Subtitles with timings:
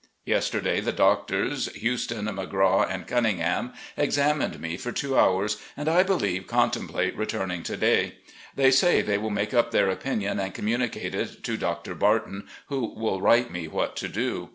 [0.25, 6.03] Yesterday the doctors, Huston, McCaw, and Cun ningham, examined me for two hours, and, I
[6.03, 8.15] beKeve, contemplate returning to day.
[8.55, 12.95] They say they will make up their opinion and communicate it to Doctor Barton, who
[12.97, 14.49] will write me what to do.